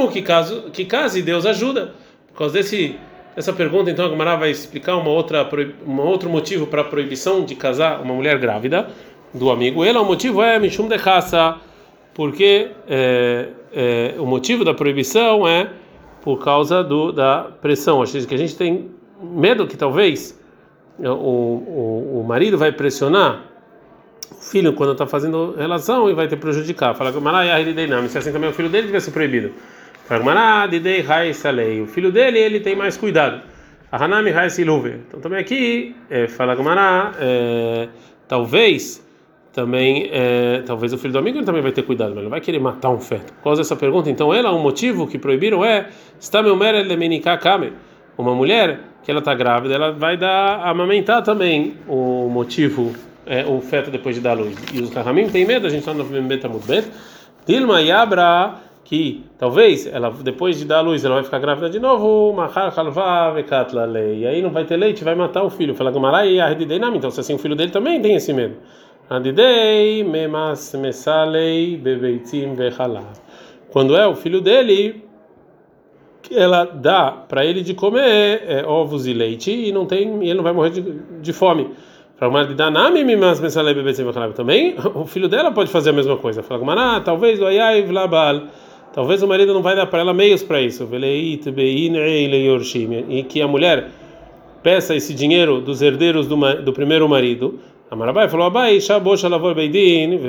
que 0.09 0.21
caso 0.21 0.69
que 0.71 0.85
case 0.85 1.21
Deus 1.21 1.45
ajuda. 1.45 1.93
Por 2.27 2.37
causa 2.37 2.53
desse 2.53 2.95
essa 3.35 3.53
pergunta, 3.53 3.89
então 3.91 4.05
a 4.05 4.09
Gemara 4.09 4.35
vai 4.35 4.51
explicar 4.51 4.95
uma 4.97 5.09
outra 5.09 5.47
um 5.85 5.99
outro 6.01 6.29
motivo 6.29 6.67
para 6.67 6.81
a 6.81 6.83
proibição 6.83 7.43
de 7.43 7.55
casar 7.55 8.01
uma 8.01 8.13
mulher 8.13 8.37
grávida 8.37 8.87
do 9.33 9.49
amigo. 9.49 9.83
Ele, 9.83 9.97
o 9.97 10.05
motivo 10.05 10.41
é 10.41 10.57
Mishum 10.59 10.87
de 10.87 10.97
porque 12.13 12.71
é, 12.87 13.47
é, 13.73 14.15
o 14.17 14.25
motivo 14.25 14.63
da 14.65 14.73
proibição 14.73 15.47
é 15.47 15.69
por 16.21 16.43
causa 16.43 16.83
do, 16.83 17.11
da 17.11 17.47
pressão. 17.61 18.01
Acho 18.01 18.25
que 18.25 18.35
a 18.35 18.37
gente 18.37 18.55
tem 18.55 18.91
medo 19.21 19.67
que 19.67 19.77
talvez 19.77 20.39
o, 20.97 21.07
o, 21.07 22.21
o 22.21 22.25
marido 22.27 22.57
vai 22.57 22.71
pressionar 22.71 23.43
o 24.31 24.41
filho 24.43 24.73
quando 24.73 24.93
está 24.93 25.05
fazendo 25.07 25.55
relação 25.55 26.09
e 26.09 26.13
vai 26.13 26.27
ter 26.27 26.37
prejudicar. 26.37 26.93
Fala 26.95 27.11
que 27.11 27.17
se 28.09 28.17
assim 28.17 28.31
também 28.31 28.49
o 28.49 28.53
filho 28.53 28.69
dele 28.69 28.87
devia 28.87 29.01
ser 29.01 29.11
proibido. 29.11 29.51
Fala 30.05 30.21
que 30.21 30.25
o 31.81 31.87
filho 31.87 32.11
dele 32.11 32.39
ele 32.39 32.59
tem 32.59 32.75
mais 32.75 32.97
cuidado. 32.97 33.41
Hanami 33.91 34.31
Então 35.07 35.19
também 35.19 35.39
aqui 35.39 35.95
é, 36.09 36.27
fala 36.27 36.53
Gamará, 36.55 37.13
é, 37.19 37.89
talvez 38.27 39.03
também, 39.51 40.09
é, 40.11 40.61
talvez 40.65 40.93
o 40.93 40.97
filho 40.97 41.13
do 41.13 41.19
amigo 41.19 41.43
também 41.43 41.61
vai 41.61 41.71
ter 41.71 41.83
cuidado, 41.83 42.13
mas 42.13 42.23
não 42.23 42.29
vai 42.29 42.41
querer 42.41 42.59
matar 42.59 42.89
um 42.89 42.99
feto. 42.99 43.33
Por 43.33 43.43
causa 43.43 43.61
dessa 43.61 43.75
pergunta, 43.75 44.09
então 44.09 44.33
ela, 44.33 44.53
um 44.53 44.61
motivo 44.61 45.07
que 45.07 45.17
proibiram 45.17 45.65
é. 45.65 45.89
Uma 48.17 48.35
mulher 48.35 48.81
que 49.03 49.09
ela 49.09 49.19
está 49.19 49.33
grávida, 49.33 49.73
ela 49.73 49.91
vai 49.91 50.17
dar 50.17 50.61
amamentar 50.67 51.23
também 51.23 51.75
o 51.87 52.29
motivo, 52.29 52.93
é, 53.25 53.45
o 53.45 53.61
feto 53.61 53.89
depois 53.89 54.15
de 54.15 54.21
dar 54.21 54.33
luz. 54.33 54.55
E 54.73 54.81
os 54.81 54.89
carramim 54.89 55.29
tem 55.29 55.45
medo, 55.45 55.65
a 55.65 55.69
gente 55.69 55.79
está 55.79 55.93
no 55.93 56.03
Betamut 56.03 56.67
Bet. 56.67 56.87
Dilma 57.45 57.81
Yabra 57.81 58.69
que 58.89 59.23
talvez 59.37 59.85
ela 59.85 60.09
depois 60.09 60.57
de 60.57 60.65
dar 60.65 60.81
luz 60.81 61.05
ela 61.05 61.13
vai 61.13 61.23
ficar 61.23 61.37
grávida 61.37 61.69
de 61.69 61.79
novo, 61.79 62.35
e 64.15 64.25
aí 64.25 64.41
não 64.41 64.49
vai 64.49 64.65
ter 64.65 64.77
leite, 64.77 65.03
vai 65.03 65.13
matar 65.13 65.43
o 65.43 65.49
filho. 65.51 65.75
Fala 65.75 65.91
então 66.95 67.11
se 67.11 67.19
assim 67.19 67.35
o 67.35 67.37
filho 67.37 67.55
dele 67.55 67.71
também 67.71 68.01
tem 68.01 68.15
esse 68.15 68.33
medo. 68.33 68.55
Bebeitim. 71.77 72.55
Quando 73.71 73.95
é 73.95 74.07
o 74.07 74.15
filho 74.15 74.39
dele, 74.39 75.03
ela 76.31 76.65
dá 76.65 77.11
para 77.11 77.43
ele 77.43 77.61
de 77.61 77.73
comer 77.73 78.43
é, 78.45 78.63
ovos 78.65 79.07
e 79.07 79.13
leite 79.13 79.51
e 79.51 79.71
não 79.71 79.85
tem, 79.85 80.21
ele 80.21 80.35
não 80.35 80.43
vai 80.43 80.53
morrer 80.53 80.69
de, 80.69 80.81
de 81.21 81.33
fome. 81.33 81.71
Também 84.35 84.75
o 84.93 85.05
filho 85.05 85.27
dela 85.27 85.51
pode 85.51 85.71
fazer 85.71 85.89
a 85.89 85.93
mesma 85.93 86.17
coisa. 86.17 86.43
Fala, 86.43 87.01
talvez 87.01 87.41
o 87.41 87.45
Ayai 87.45 87.81
Vlabal 87.81 88.43
Talvez 88.93 89.21
o 89.21 89.27
marido 89.27 89.53
não 89.53 89.61
vai 89.61 89.75
dar 89.75 89.85
para 89.85 89.99
ela 89.99 90.13
meios 90.13 90.41
para 90.41 90.61
isso. 90.61 90.87
E 90.91 91.37
que 93.23 93.41
a 93.41 93.47
mulher 93.47 93.89
peça 94.63 94.95
esse 94.95 95.13
dinheiro 95.13 95.61
dos 95.61 95.81
herdeiros 95.81 96.27
do, 96.27 96.35
do 96.63 96.73
primeiro 96.73 97.07
marido. 97.07 97.59
A 97.89 97.95
Marabai 97.95 98.29
falou: 98.29 98.45
Abai, 98.45 98.79
Beidin, 99.55 100.19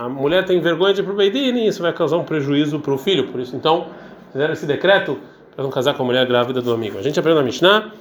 A 0.00 0.08
mulher 0.08 0.44
tem 0.44 0.60
vergonha 0.60 0.92
de 0.94 1.00
ir 1.00 1.04
para 1.04 1.12
o 1.12 1.16
Beidin 1.16 1.56
e 1.56 1.68
isso 1.68 1.82
vai 1.82 1.92
causar 1.92 2.16
um 2.16 2.24
prejuízo 2.24 2.80
para 2.80 2.92
o 2.92 2.98
filho. 2.98 3.28
Por 3.28 3.40
isso, 3.40 3.54
então, 3.54 3.86
fizeram 4.32 4.52
esse 4.52 4.66
decreto 4.66 5.18
para 5.54 5.62
não 5.62 5.70
casar 5.70 5.94
com 5.94 6.02
a 6.02 6.06
mulher 6.06 6.26
grávida 6.26 6.60
do 6.60 6.72
amigo. 6.72 6.98
A 6.98 7.02
gente 7.02 7.18
aprende 7.18 7.38
na 7.38 7.44
Mishnah. 7.44 7.92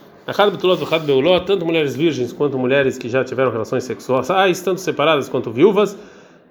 Tanto 1.45 1.65
mulheres 1.65 1.95
virgens 1.95 2.31
quanto 2.31 2.57
mulheres 2.57 2.97
que 2.97 3.09
já 3.09 3.23
tiveram 3.23 3.51
relações 3.51 3.83
sexuais, 3.83 4.61
tanto 4.61 4.79
separadas 4.79 5.27
quanto 5.27 5.49
viúvas 5.49 5.97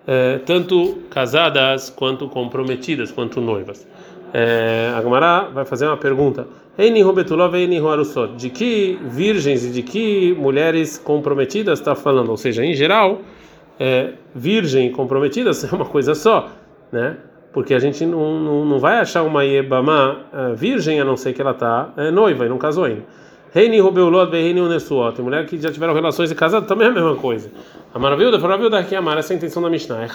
é, 0.07 0.39
tanto 0.39 0.99
casadas 1.11 1.91
quanto 1.91 2.29
comprometidas, 2.29 3.11
quanto 3.11 3.41
noivas. 3.41 3.87
É, 4.33 4.93
a 4.97 5.01
Gemara 5.03 5.43
vai 5.53 5.65
fazer 5.65 5.87
uma 5.87 5.97
pergunta: 5.97 6.47
de 8.37 8.49
que 8.51 8.99
virgens 9.03 9.65
e 9.65 9.71
de 9.71 9.83
que 9.83 10.35
mulheres 10.39 10.97
comprometidas 10.97 11.79
está 11.79 11.95
falando? 11.95 12.31
Ou 12.31 12.37
seja, 12.37 12.65
em 12.65 12.75
geral, 12.75 13.21
é, 13.79 14.15
virgem 14.35 14.89
e 14.89 14.91
comprometidas 14.91 15.65
é 15.71 15.75
uma 15.75 15.85
coisa 15.85 16.15
só, 16.15 16.49
né? 16.91 17.17
Porque 17.53 17.75
a 17.75 17.79
gente 17.79 18.07
não, 18.07 18.39
não, 18.39 18.65
não 18.65 18.79
vai 18.79 18.99
achar 18.99 19.23
uma 19.25 19.45
Yebama 19.45 20.21
é, 20.33 20.55
virgem 20.55 21.01
a 21.01 21.05
não 21.05 21.17
ser 21.17 21.33
que 21.33 21.41
ela 21.41 21.51
está 21.51 21.93
é, 21.97 22.11
noiva 22.11 22.47
e 22.47 22.49
não 22.49 22.59
casou 22.59 22.85
ainda. 22.85 23.03
Reini 23.53 23.81
Rubeulot, 23.81 24.31
Reini 24.31 24.61
Unesuot. 24.61 25.21
Mulher 25.21 25.45
que 25.45 25.61
já 25.61 25.73
tiveram 25.73 25.93
relações 25.93 26.31
e 26.31 26.35
casado 26.37 26.67
também 26.67 26.87
é 26.87 26.91
a 26.91 26.95
mesma 26.95 27.17
coisa. 27.17 27.51
A 27.93 27.99
maravilha, 27.99 28.37
a 28.37 28.39
maravilha 28.39 28.71
daqui 28.71 28.95
amar 28.95 29.19
essa 29.19 29.33
é 29.33 29.35
a 29.35 29.37
intenção 29.39 29.61
da 29.61 29.69
Mishnah. 29.69 30.07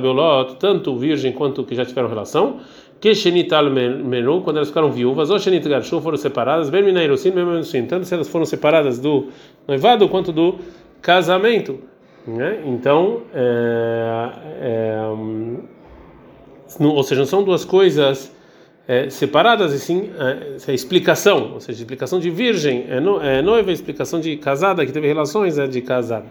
Beulot, 0.00 0.56
tanto 0.56 0.96
virgem 0.96 1.32
quanto 1.32 1.62
que 1.62 1.76
já 1.76 1.84
tiveram 1.84 2.08
relação. 2.08 2.58
Que 3.00 3.14
Shenital 3.14 3.70
Menu, 3.70 4.40
quando 4.42 4.56
elas 4.56 4.68
ficaram 4.68 4.90
viúvas, 4.90 5.30
ou 5.30 5.38
Shenit 5.38 5.68
Garshu 5.68 6.00
foram 6.00 6.16
separadas, 6.16 6.70
Berminairusin, 6.70 7.30
Berminairusin, 7.30 7.86
tanto 7.86 8.06
se 8.06 8.14
elas 8.14 8.28
foram 8.28 8.46
separadas 8.46 8.98
do 8.98 9.28
noivado 9.68 10.08
quanto 10.08 10.32
do 10.32 10.56
casamento. 11.02 11.78
Né? 12.26 12.62
Então, 12.64 13.22
é, 13.34 14.30
é, 14.60 14.98
ou 16.80 17.02
seja, 17.02 17.20
não 17.20 17.26
são 17.26 17.44
duas 17.44 17.64
coisas 17.64 18.34
é, 18.88 19.10
separadas, 19.10 19.72
e 19.72 19.78
sim 19.78 20.10
é, 20.18 20.72
explicação, 20.72 21.52
ou 21.54 21.60
seja, 21.60 21.80
explicação 21.80 22.18
de 22.18 22.30
virgem 22.30 22.86
é, 22.88 22.98
no, 22.98 23.20
é 23.20 23.42
noiva, 23.42 23.70
explicação 23.70 24.20
de 24.20 24.36
casada 24.36 24.84
que 24.86 24.92
teve 24.92 25.06
relações 25.06 25.58
é 25.58 25.66
de 25.66 25.80
casada. 25.82 26.26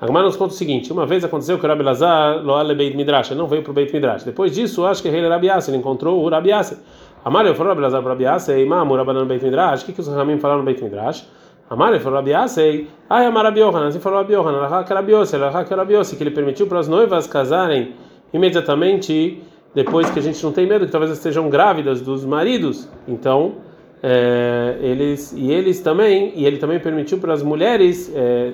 Agora 0.00 0.24
nos 0.24 0.36
conta 0.36 0.54
o 0.54 0.56
seguinte: 0.56 0.92
uma 0.92 1.06
vez 1.06 1.24
aconteceu 1.24 1.58
que 1.58 1.64
o 1.64 1.68
Rabi 1.68 1.82
Lazar 1.82 2.42
loale 2.44 2.74
Beit 2.74 2.96
Midrash, 2.96 3.30
não 3.32 3.46
veio 3.46 3.62
para 3.62 3.70
o 3.70 3.74
Beit 3.74 3.92
Midrash. 3.92 4.24
Depois 4.24 4.54
disso, 4.54 4.86
acho 4.86 5.02
que 5.02 5.08
ele 5.08 5.28
Rabi 5.28 5.48
ele 5.48 5.76
encontrou 5.76 6.22
o 6.22 6.28
Rabi 6.28 6.50
Yasser. 6.50 6.78
Amário 7.24 7.54
falou 7.54 7.70
Rabi 7.70 7.82
Lazar 7.82 8.00
para 8.00 8.10
Rabi 8.10 8.24
Yasser, 8.24 8.58
Imam, 8.58 8.88
Rabanan 8.94 9.26
Beit 9.26 9.44
Midrash, 9.44 9.82
o 9.82 9.86
que, 9.86 9.92
que 9.92 10.00
os 10.00 10.08
Ramim 10.08 10.38
falaram 10.38 10.60
no 10.60 10.66
Beit 10.66 10.82
Midrash? 10.82 11.26
Amário 11.68 12.00
falou 12.00 12.16
Rabi 12.16 12.30
Yasser, 12.30 12.86
ai, 13.10 13.26
Amar 13.26 13.44
Rabi 13.44 13.60
Yohanan, 13.60 13.88
assim 13.88 14.00
falou 14.00 14.20
Rabi 14.20 14.32
Yohanan, 14.32 14.60
Rahak 14.60 14.92
Rabi 14.92 15.12
Yossi, 15.12 15.36
Rabi 15.36 15.94
que 16.16 16.22
ele 16.22 16.30
permitiu 16.30 16.66
para 16.66 16.78
as 16.78 16.88
noivas 16.88 17.26
casarem 17.26 17.92
imediatamente 18.32 19.42
depois 19.74 20.08
que 20.10 20.18
a 20.18 20.22
gente 20.22 20.42
não 20.42 20.52
tem 20.52 20.66
medo 20.66 20.86
que 20.86 20.92
talvez 20.92 21.12
estejam 21.12 21.50
grávidas 21.50 22.00
dos 22.00 22.24
maridos. 22.24 22.88
Então, 23.06 23.56
é, 24.02 24.78
eles 24.80 25.32
e 25.36 25.50
eles 25.50 25.80
também 25.80 26.32
e 26.36 26.46
ele 26.46 26.56
também 26.56 26.78
permitiu 26.78 27.18
para 27.18 27.32
as 27.34 27.42
mulheres 27.42 28.10
é, 28.14 28.52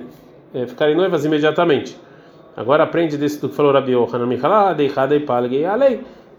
é, 0.55 0.65
ficarem 0.65 0.95
noivas 0.95 1.25
imediatamente. 1.25 1.95
Agora 2.55 2.83
aprende 2.83 3.17
desse 3.17 3.41
do 3.41 3.49
que 3.49 3.55
falou 3.55 3.73
Rabi 3.73 3.91
Yohanan, 3.91 4.29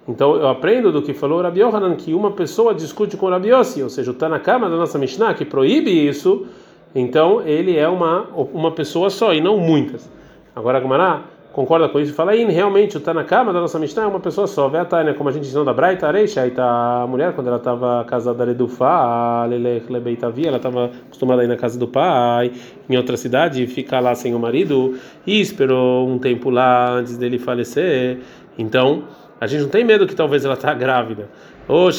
então 0.09 0.37
eu 0.37 0.49
aprendo 0.49 0.91
do 0.91 1.03
que 1.03 1.13
falou 1.13 1.43
Rabi 1.43 1.61
Yohanan 1.61 1.95
que 1.95 2.15
uma 2.15 2.31
pessoa 2.31 2.75
discute 2.75 3.17
com 3.17 3.29
Rabi 3.29 3.51
Yossi, 3.51 3.83
ou 3.83 3.91
seja, 3.91 4.13
está 4.13 4.29
na 4.29 4.39
cama 4.39 4.71
da 4.71 4.77
nossa 4.77 4.99
Mishnah 4.99 5.35
que 5.35 5.45
proíbe 5.45 5.91
isso, 5.91 6.47
então 6.95 7.43
ele 7.43 7.77
é 7.77 7.87
uma 7.87 8.23
uma 8.55 8.73
pessoa 8.73 9.11
só 9.11 9.35
e 9.35 9.41
não 9.41 9.59
muitas. 9.59 10.11
Agora 10.55 10.81
Gumará 10.81 11.23
concorda 11.57 11.89
com 11.89 11.99
isso 11.99 12.13
fala, 12.13 12.33
aí 12.33 12.45
realmente 12.45 12.99
o 12.99 13.01
Tanakama 13.01 13.51
da 13.51 13.63
nossa 13.63 13.79
Mishnah 13.79 14.03
é 14.03 14.07
uma 14.07 14.21
pessoa 14.21 14.47
só. 14.47 14.69
Vê 14.69 14.77
a 14.77 14.85
Tânia, 14.85 15.15
como 15.15 15.31
a 15.31 15.33
gente 15.33 15.47
ensinou 15.47 15.65
da 15.65 15.73
Braita, 15.73 16.07
Areixa, 16.07 16.43
aí 16.43 16.51
tá 16.51 17.03
a 17.03 17.07
mulher, 17.07 17.33
quando 17.33 17.47
ela 17.47 17.57
estava 17.57 18.05
casada 18.05 18.45
Ledufa, 18.45 18.85
a 18.85 19.47
Lelech 19.47 19.91
Lebeitavi, 19.91 20.47
ela 20.47 20.59
estava 20.59 20.91
acostumada 21.07 21.41
a 21.41 21.45
ir 21.47 21.49
na 21.49 21.57
casa 21.57 21.79
do 21.79 21.89
pai, 21.89 22.53
em 22.91 22.97
outra 22.99 23.17
cidade, 23.17 23.67
ficar 23.67 24.01
lá 24.01 24.15
sem 24.15 24.35
o 24.35 24.39
marido, 24.39 24.99
e 25.27 25.41
esperou 25.41 26.07
um 26.07 26.19
tempo 26.19 26.51
lá 26.51 26.91
antes 26.91 27.17
dele 27.17 27.39
falecer. 27.39 28.19
Então, 28.59 29.05
a 29.41 29.47
gente 29.47 29.63
não 29.63 29.69
tem 29.69 29.85
medo 29.85 30.07
que 30.07 30.15
talvez 30.15 30.45
ela 30.45 30.55
está 30.55 30.73
grávida. 30.73 31.29
Ou 31.69 31.91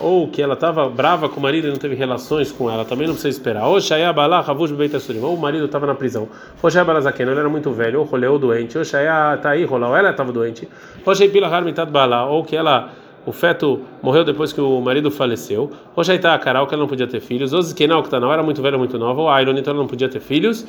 ou 0.00 0.28
que 0.28 0.40
ela 0.40 0.54
estava 0.54 0.88
brava 0.88 1.28
com 1.28 1.40
o 1.40 1.42
marido 1.42 1.66
e 1.66 1.70
não 1.70 1.76
teve 1.76 1.94
relações 1.96 2.52
com 2.52 2.70
ela, 2.70 2.84
também 2.84 3.06
não 3.06 3.14
precisa 3.14 3.36
esperar. 3.36 3.66
Ou 3.66 3.80
ou 5.22 5.34
o 5.34 5.38
marido 5.38 5.64
estava 5.64 5.86
na 5.86 5.94
prisão. 5.94 6.28
Ou 6.62 6.70
ele 7.32 7.40
era 7.40 7.48
muito 7.48 7.70
velho, 7.72 7.98
ou 7.98 8.04
roleu 8.04 8.38
doente. 8.38 8.78
Ou 8.78 8.84
tá 9.36 9.50
aí, 9.50 9.64
rolou, 9.64 9.94
ela 9.96 10.10
estava 10.10 10.32
doente. 10.32 10.68
Ou 12.30 12.44
que 12.44 12.56
ela 12.56 12.90
o 13.26 13.32
feto 13.32 13.82
morreu 14.02 14.24
depois 14.24 14.50
que 14.52 14.60
o 14.60 14.80
marido 14.80 15.10
faleceu. 15.10 15.70
Ou 15.94 16.02
já 16.02 16.14
está 16.14 16.34
a 16.34 16.38
Carol, 16.38 16.66
que 16.66 16.74
ela 16.74 16.82
não 16.82 16.88
podia 16.88 17.06
ter 17.06 17.20
filhos. 17.20 17.52
Ou 17.52 17.60
que 18.02 18.08
está 18.08 18.18
na 18.18 18.32
era 18.32 18.42
muito 18.42 18.62
velha, 18.62 18.78
muito 18.78 18.98
nova. 18.98 19.20
Ou 19.20 19.28
Airon, 19.28 19.52
então 19.52 19.72
ela 19.72 19.82
não 19.82 19.88
podia 19.88 20.08
ter 20.08 20.20
filhos 20.20 20.66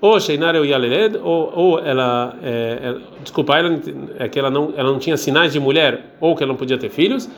ou 0.00 0.20
Sheinar 0.20 0.54
ou 0.56 0.64
Yaleled, 0.64 1.18
ou, 1.22 1.78
ela, 1.78 2.36
é, 2.42 2.78
é, 2.82 2.96
desculpa, 3.22 3.56
ela, 3.56 3.80
é 4.18 4.28
que 4.28 4.38
ela 4.38 4.50
não, 4.50 4.74
ela 4.76 4.90
não 4.90 4.98
tinha 4.98 5.16
sinais 5.16 5.52
de 5.52 5.60
mulher, 5.60 6.14
ou 6.20 6.36
que 6.36 6.42
ela 6.42 6.52
não 6.52 6.58
podia 6.58 6.76
ter 6.76 6.90
filhos. 6.90 7.28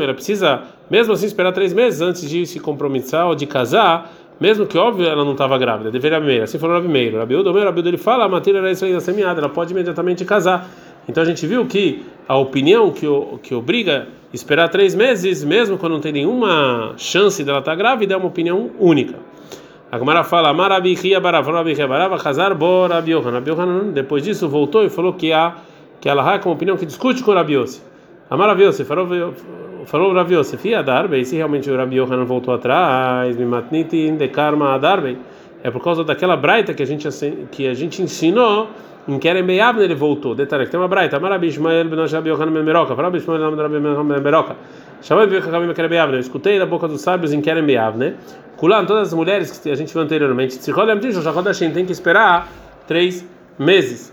Ela 0.00 0.14
precisa, 0.14 0.62
mesmo 0.88 1.12
assim, 1.12 1.26
esperar 1.26 1.52
três 1.52 1.72
meses 1.72 2.00
antes 2.00 2.28
de 2.28 2.46
se 2.46 2.60
comprometer 2.60 3.20
ou 3.20 3.34
de 3.34 3.46
casar, 3.46 4.10
mesmo 4.40 4.64
que 4.64 4.78
óbvio 4.78 5.06
ela 5.06 5.22
não 5.22 5.32
estava 5.32 5.58
grávida, 5.58 5.90
deveria 5.90 6.18
primeiro. 6.18 6.44
Assim 6.44 6.58
falou 6.58 6.76
Rabi 6.76 6.88
Meir. 6.88 7.14
Rabi 7.14 7.36
Udo, 7.36 7.52
Rabi 7.52 7.86
ele 7.86 7.98
fala, 7.98 8.24
a 8.24 8.28
matéria 8.28 8.58
era 8.58 8.70
isso 8.70 8.84
ainda 8.84 9.00
semeada, 9.00 9.38
ela 9.38 9.50
pode 9.50 9.72
imediatamente 9.72 10.24
casar. 10.24 10.66
Então 11.06 11.22
a 11.22 11.26
gente 11.26 11.46
viu 11.46 11.66
que 11.66 12.02
a 12.26 12.38
opinião 12.38 12.90
que, 12.90 13.06
que 13.42 13.54
obriga 13.54 14.06
esperar 14.32 14.68
três 14.68 14.94
meses, 14.94 15.44
mesmo 15.44 15.76
quando 15.76 15.92
não 15.92 16.00
tem 16.00 16.12
nenhuma 16.12 16.94
chance 16.96 17.42
dela 17.44 17.58
estar 17.58 17.74
grávida, 17.74 18.14
é 18.14 18.16
uma 18.16 18.28
opinião 18.28 18.70
única. 18.78 19.16
A 19.92 19.98
Gemara 19.98 20.22
fala, 20.22 20.54
Marabihia 20.54 21.20
Baravrabihia 21.20 21.88
Barava 21.88 22.14
Hazar 22.14 22.54
Bo 22.54 22.86
Rabi 22.86 23.10
Yohanan. 23.10 23.90
Depois 23.92 24.22
disso 24.22 24.48
voltou 24.48 24.84
e 24.84 24.88
falou 24.88 25.14
que 25.14 25.32
a 25.32 25.56
que 26.00 26.08
ela 26.08 26.22
é 26.34 26.40
uma 26.44 26.54
opinião 26.54 26.76
que 26.76 26.86
discute 26.86 27.22
com 27.24 27.32
o 27.32 27.34
Rabi 27.34 27.54
Yossi. 27.54 27.82
Amar 28.30 28.48
Rabi 28.48 28.62
Yossi, 28.62 28.84
falou 28.84 29.34
falou 29.86 30.14
Rabi 30.14 30.34
Yossi, 30.34 30.56
Fia 30.56 30.82
Darbei, 30.82 31.24
se 31.24 31.36
realmente 31.36 31.68
o 31.68 31.76
Rabi 31.76 31.96
Yohanan 31.96 32.24
voltou 32.24 32.54
atrás, 32.54 33.36
Mimatniti 33.36 34.12
de 34.12 34.28
Karma 34.28 34.78
Darbei, 34.78 35.18
é 35.62 35.70
por 35.70 35.82
causa 35.82 36.04
daquela 36.04 36.36
braita 36.36 36.72
que 36.72 36.82
a 36.84 36.86
gente 36.86 37.08
que 37.50 37.66
a 37.66 37.74
gente 37.74 38.00
ensinou 38.00 38.68
em 39.08 39.18
Kerem 39.18 39.42
Beyavne 39.42 39.82
ele 39.82 39.96
voltou. 39.96 40.36
Detalhe, 40.36 40.68
tem 40.68 40.78
uma 40.78 40.88
braita, 40.88 41.18
Marabi 41.18 41.48
Ishmael 41.48 41.88
ben 41.88 42.06
Rabi 42.06 42.28
Yohanan 42.28 42.52
ben 42.52 42.62
Meroca, 42.62 42.94
Rabi 42.94 43.18
Ishmael 43.18 43.50
ben 43.50 43.60
Rabi 43.60 43.74
Yohanan 43.74 44.06
ben 44.06 44.22
Meroca. 44.22 44.56
Eu 45.02 46.20
escutei 46.20 46.58
da 46.58 46.66
boca 46.66 46.86
dos 46.86 47.00
sábios 47.00 47.32
em 47.32 47.40
Kerem 47.40 47.64
Beyavne. 47.64 48.14
Kulan, 48.56 48.84
todas 48.84 49.08
as 49.08 49.14
mulheres 49.14 49.58
que 49.58 49.70
a 49.70 49.74
gente 49.74 49.92
viu 49.92 50.02
anteriormente, 50.02 50.58
tem 51.72 51.86
que 51.86 51.92
esperar 51.92 52.48
três 52.86 53.24
meses. 53.58 54.12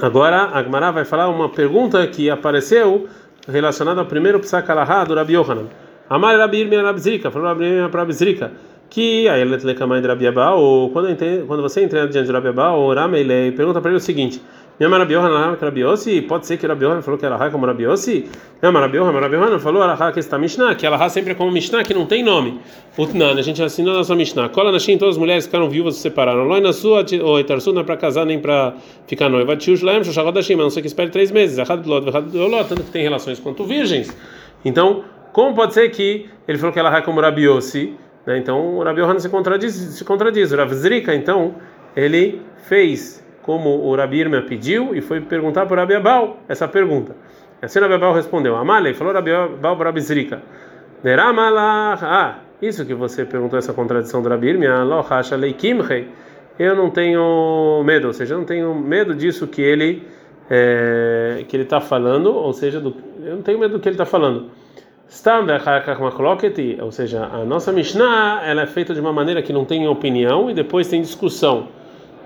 Agora, 0.00 0.44
a 0.44 0.58
Agmará 0.58 0.90
vai 0.90 1.04
falar 1.04 1.28
uma 1.28 1.50
pergunta 1.50 2.06
que 2.06 2.30
apareceu 2.30 3.06
relacionada 3.46 4.00
ao 4.00 4.06
primeiro 4.06 4.40
Psakalahá 4.40 5.04
do 5.04 5.14
Rabi 5.14 5.34
Yohanan. 5.34 5.66
Amar 6.08 6.38
Rabi 6.38 6.60
Irmia 6.60 6.82
Rabzrika, 6.82 7.30
falou 7.30 7.48
Rabi 7.48 7.64
Irmia 7.64 7.86
Rabzrika, 7.86 8.52
que 8.88 9.28
a 9.28 9.38
Elet 9.38 9.64
Lekamai 9.64 10.00
de 10.00 10.08
Rabi 10.08 10.26
Abba, 10.26 10.52
ou 10.52 10.90
quando, 10.90 11.62
você 11.62 11.84
entra 11.84 12.08
diante 12.08 12.26
de 12.26 12.32
Rabi 12.32 12.48
Abba, 12.48 12.70
ou 12.70 12.94
Rameilei, 12.94 13.52
pergunta 13.52 13.80
para 13.80 13.90
ele 13.90 13.98
o 13.98 14.00
seguinte: 14.00 14.42
Minha 14.80 14.96
Rabi 14.96 15.12
Yohanan 15.12 15.58
Rabi 15.60 15.80
Yossi, 15.82 16.22
pode 16.22 16.46
ser 16.46 16.56
que 16.56 16.66
Rabi 16.66 16.86
Yohanan 16.86 17.02
falou 17.02 17.18
que 17.18 17.26
era 17.26 17.50
como 17.50 17.66
Rabi 17.66 17.82
Yossi? 17.82 18.24
Minha 18.62 18.72
Rabi 18.72 18.96
Yohanan 18.96 19.20
Rabi 19.20 19.36
Yohanan 19.36 19.58
falou 19.58 19.82
Alahá 19.82 20.10
que 20.10 20.20
está 20.20 20.38
Mishnah, 20.38 20.74
que 20.74 20.86
Alahá 20.86 21.10
sempre 21.10 21.32
é 21.32 21.34
como 21.34 21.50
Mishnah, 21.50 21.84
que 21.84 21.92
não 21.92 22.06
tem 22.06 22.22
nome. 22.22 22.58
Utnan, 22.96 23.38
a 23.38 23.42
gente 23.42 23.62
assinou 23.62 23.92
a 23.92 23.98
nossa 23.98 24.14
Mishnah. 24.14 24.48
Cola 24.48 24.72
na 24.72 24.78
Shin, 24.78 24.96
todas 24.96 25.16
as 25.16 25.18
mulheres 25.18 25.44
ficaram 25.44 25.68
viúvas 25.68 25.96
se 25.96 26.00
separaram. 26.00 26.44
Loi 26.44 26.62
na 26.62 26.72
sua, 26.72 27.04
ou 27.22 27.38
Etarsu 27.38 27.74
não 27.74 27.82
é 27.82 27.84
para 27.84 27.98
casar 27.98 28.24
nem 28.24 28.38
para 28.38 28.72
ficar 29.06 29.28
noiva. 29.28 29.54
Tiush 29.54 29.82
Laem, 29.82 30.02
Shoshagod 30.02 30.38
Hashim, 30.38 30.54
a 30.54 30.56
não 30.56 30.70
ser 30.70 30.80
que 30.80 30.86
espere 30.86 31.10
três 31.10 31.30
meses. 31.30 31.58
Errado 31.58 31.82
do 31.82 31.90
Lot, 31.90 32.08
errado 32.08 32.30
do 32.30 32.46
Lot, 32.46 32.70
tanto 32.70 32.82
que 32.82 32.90
tem 32.90 33.02
relações 33.02 33.38
quanto 33.38 33.64
virgens. 33.64 34.16
Então, 34.64 35.04
como 35.34 35.54
pode 35.54 35.74
ser 35.74 35.90
que 35.90 36.26
ele 36.48 36.56
falou 36.56 36.72
que 36.72 36.78
ela 36.78 36.96
é 36.96 37.02
como 37.02 37.20
Rabi 37.20 37.42
Yossi, 37.42 37.92
né? 38.24 38.38
Então 38.38 38.78
o 38.78 38.82
Rabi 38.82 39.00
Yohanan 39.00 39.18
se 39.18 39.28
contradiz, 39.28 39.74
se 39.74 40.04
contradiz. 40.06 40.52
O 40.52 40.56
Rav 40.56 40.72
Zrika, 40.72 41.14
então, 41.14 41.54
ele 41.94 42.40
fez 42.66 43.22
como 43.50 43.84
o 43.84 43.96
Rabi 43.96 44.20
Irma 44.20 44.42
pediu 44.42 44.94
e 44.94 45.00
foi 45.00 45.20
perguntar 45.20 45.66
para 45.66 45.74
o 45.74 45.76
Rabi 45.78 45.94
essa 46.48 46.68
pergunta. 46.68 47.16
E 47.60 47.64
assim 47.64 47.80
Rabi 47.80 47.94
Abal 47.94 48.14
respondeu: 48.14 48.54
Amalei, 48.54 48.94
falou 48.94 49.12
Rabi 49.12 49.32
Abal 49.32 49.76
para 49.76 49.86
Rabi 49.86 50.00
Zrika. 50.00 50.40
Ah, 51.04 52.38
isso 52.62 52.86
que 52.86 52.94
você 52.94 53.24
perguntou, 53.24 53.58
essa 53.58 53.72
contradição 53.72 54.22
do 54.22 54.28
Rabi 54.28 54.50
Irma, 54.50 54.66
eu 56.56 56.76
não 56.76 56.90
tenho 56.90 57.82
medo, 57.84 58.06
ou 58.06 58.12
seja, 58.12 58.34
eu 58.34 58.38
não 58.38 58.44
tenho 58.44 58.72
medo 58.72 59.16
disso 59.16 59.48
que 59.48 59.60
ele 59.60 60.06
é, 60.48 61.44
que 61.48 61.56
ele 61.56 61.64
está 61.64 61.80
falando, 61.80 62.32
ou 62.32 62.52
seja, 62.52 62.78
do, 62.78 62.94
eu 63.24 63.34
não 63.34 63.42
tenho 63.42 63.58
medo 63.58 63.72
do 63.72 63.80
que 63.80 63.88
ele 63.88 63.94
está 63.94 64.06
falando. 64.06 64.50
Ou 66.80 66.92
seja, 66.92 67.24
a 67.24 67.44
nossa 67.44 67.72
Mishnah 67.72 68.42
ela 68.44 68.62
é 68.62 68.66
feita 68.66 68.94
de 68.94 69.00
uma 69.00 69.12
maneira 69.12 69.42
que 69.42 69.52
não 69.52 69.64
tem 69.64 69.88
opinião 69.88 70.48
e 70.48 70.54
depois 70.54 70.86
tem 70.86 71.02
discussão. 71.02 71.79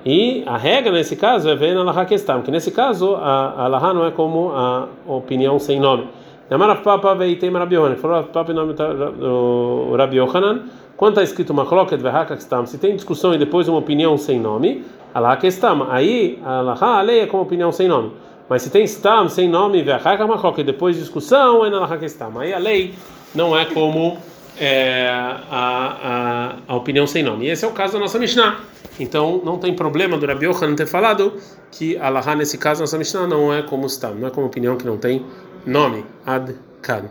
E 0.04 0.42
a 0.46 0.58
regra 0.58 0.92
nesse 0.92 1.16
caso 1.16 1.48
é 1.48 1.56
ver 1.56 1.74
na 1.74 2.04
questão, 2.04 2.42
que 2.42 2.50
nesse 2.50 2.70
caso 2.70 3.14
a, 3.16 3.66
Laha 3.68 3.94
não 3.94 4.04
é 4.04 4.10
como 4.10 4.50
a 4.50 4.86
opinião 5.06 5.58
sem 5.58 5.80
nome. 5.80 6.08
Namara 6.50 6.76
Papa 6.76 7.14
veitei 7.14 7.50
Rabi 7.50 7.74
Yohanan, 7.76 7.96
falou 7.96 8.22
Papa 8.24 8.52
nome 8.52 8.74
do 8.74 9.94
Rabi 9.96 10.18
Yohanan, 10.18 10.64
quando 10.94 11.12
está 11.12 11.22
escrito 11.22 11.54
Machloket 11.54 12.00
Vehakastam, 12.00 12.66
se 12.66 12.76
tem 12.76 12.94
discussão 12.94 13.32
e 13.34 13.38
depois 13.38 13.66
uma 13.66 13.78
opinião 13.78 14.18
sem 14.18 14.38
nome, 14.38 14.84
a 15.14 15.20
Laha 15.20 15.38
questão, 15.38 15.86
aí 15.90 16.38
a 16.44 16.60
Laha 16.60 16.98
a 16.98 17.00
lei 17.00 17.20
é 17.20 17.26
como 17.26 17.42
opinião 17.42 17.72
sem 17.72 17.88
nome. 17.88 18.12
Mas 18.46 18.60
se 18.60 18.70
tem 18.70 18.84
stam 18.84 19.26
sem 19.28 19.48
nome, 19.48 19.82
e 19.82 20.62
depois 20.62 20.96
discussão, 20.96 21.64
é 21.64 21.70
na 21.70 21.86
stam. 22.06 22.38
Aí 22.38 22.52
a 22.52 22.58
lei 22.58 22.94
não 23.34 23.58
é 23.58 23.64
como 23.64 24.18
é, 24.58 25.08
a, 25.10 26.56
a, 26.68 26.72
a, 26.72 26.76
opinião 26.76 27.06
sem 27.06 27.22
nome. 27.22 27.46
E 27.46 27.50
esse 27.50 27.64
é 27.64 27.68
o 27.68 27.72
caso 27.72 27.94
da 27.94 27.98
nossa 27.98 28.18
Mishnah. 28.18 28.60
Então 28.98 29.40
não 29.44 29.58
tem 29.58 29.74
problema 29.74 30.16
do 30.16 30.26
Rabi 30.26 30.46
Yochanan 30.46 30.76
ter 30.76 30.86
falado 30.86 31.34
que 31.70 31.96
a 31.96 32.08
Laha, 32.08 32.36
nesse 32.36 32.58
caso, 32.58 32.80
nossa 32.80 32.96
Mishnah 32.96 33.26
não 33.26 33.52
é 33.52 33.62
como 33.62 33.86
stam, 33.86 34.14
não 34.14 34.28
é 34.28 34.30
como 34.30 34.46
opinião 34.46 34.76
que 34.76 34.86
não 34.86 34.96
tem 34.96 35.24
nome. 35.66 36.04
Ad 36.24 36.54
kan. 36.80 37.04